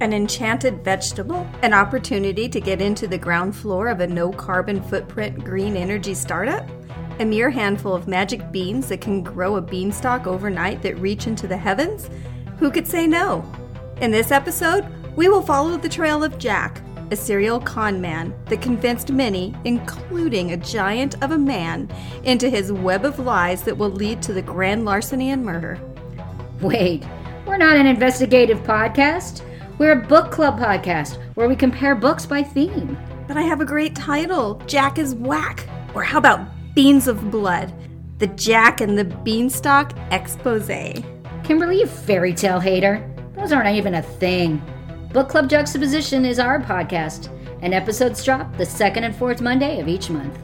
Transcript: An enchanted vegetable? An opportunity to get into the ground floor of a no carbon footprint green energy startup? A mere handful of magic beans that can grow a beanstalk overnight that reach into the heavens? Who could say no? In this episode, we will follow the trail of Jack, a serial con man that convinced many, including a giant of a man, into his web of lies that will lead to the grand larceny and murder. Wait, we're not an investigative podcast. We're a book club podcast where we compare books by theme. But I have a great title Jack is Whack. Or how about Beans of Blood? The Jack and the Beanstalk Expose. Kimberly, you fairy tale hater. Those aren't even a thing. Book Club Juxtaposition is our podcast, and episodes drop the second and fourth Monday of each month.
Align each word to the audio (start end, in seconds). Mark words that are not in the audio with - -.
An 0.00 0.12
enchanted 0.12 0.84
vegetable? 0.84 1.44
An 1.62 1.74
opportunity 1.74 2.48
to 2.48 2.60
get 2.60 2.80
into 2.80 3.08
the 3.08 3.18
ground 3.18 3.56
floor 3.56 3.88
of 3.88 3.98
a 3.98 4.06
no 4.06 4.30
carbon 4.30 4.80
footprint 4.80 5.42
green 5.42 5.76
energy 5.76 6.14
startup? 6.14 6.64
A 7.18 7.24
mere 7.24 7.50
handful 7.50 7.96
of 7.96 8.06
magic 8.06 8.52
beans 8.52 8.86
that 8.88 9.00
can 9.00 9.24
grow 9.24 9.56
a 9.56 9.60
beanstalk 9.60 10.28
overnight 10.28 10.82
that 10.82 10.96
reach 11.00 11.26
into 11.26 11.48
the 11.48 11.56
heavens? 11.56 12.10
Who 12.58 12.70
could 12.70 12.86
say 12.86 13.08
no? 13.08 13.44
In 14.00 14.12
this 14.12 14.30
episode, 14.30 14.86
we 15.16 15.28
will 15.28 15.42
follow 15.42 15.76
the 15.76 15.88
trail 15.88 16.22
of 16.22 16.38
Jack, 16.38 16.80
a 17.10 17.16
serial 17.16 17.58
con 17.58 18.00
man 18.00 18.32
that 18.46 18.62
convinced 18.62 19.10
many, 19.10 19.52
including 19.64 20.52
a 20.52 20.56
giant 20.56 21.20
of 21.24 21.32
a 21.32 21.38
man, 21.38 21.90
into 22.22 22.48
his 22.48 22.70
web 22.70 23.04
of 23.04 23.18
lies 23.18 23.62
that 23.62 23.76
will 23.76 23.90
lead 23.90 24.22
to 24.22 24.32
the 24.32 24.42
grand 24.42 24.84
larceny 24.84 25.30
and 25.30 25.44
murder. 25.44 25.76
Wait, 26.60 27.04
we're 27.46 27.56
not 27.56 27.76
an 27.76 27.88
investigative 27.88 28.60
podcast. 28.60 29.42
We're 29.78 29.92
a 29.92 30.06
book 30.08 30.32
club 30.32 30.58
podcast 30.58 31.18
where 31.36 31.48
we 31.48 31.54
compare 31.54 31.94
books 31.94 32.26
by 32.26 32.42
theme. 32.42 32.98
But 33.28 33.36
I 33.36 33.42
have 33.42 33.60
a 33.60 33.64
great 33.64 33.94
title 33.94 34.60
Jack 34.66 34.98
is 34.98 35.14
Whack. 35.14 35.68
Or 35.94 36.02
how 36.02 36.18
about 36.18 36.48
Beans 36.74 37.06
of 37.06 37.30
Blood? 37.30 37.72
The 38.18 38.26
Jack 38.26 38.80
and 38.80 38.98
the 38.98 39.04
Beanstalk 39.04 39.92
Expose. 40.10 41.04
Kimberly, 41.44 41.78
you 41.78 41.86
fairy 41.86 42.34
tale 42.34 42.58
hater. 42.58 43.08
Those 43.36 43.52
aren't 43.52 43.76
even 43.76 43.94
a 43.94 44.02
thing. 44.02 44.60
Book 45.12 45.28
Club 45.28 45.48
Juxtaposition 45.48 46.24
is 46.24 46.40
our 46.40 46.60
podcast, 46.60 47.28
and 47.62 47.72
episodes 47.72 48.24
drop 48.24 48.56
the 48.56 48.66
second 48.66 49.04
and 49.04 49.14
fourth 49.14 49.40
Monday 49.40 49.80
of 49.80 49.86
each 49.86 50.10
month. 50.10 50.36